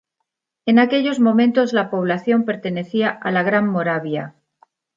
[0.65, 4.33] En aquellos momentos la población pertenecía a la Gran Moravia.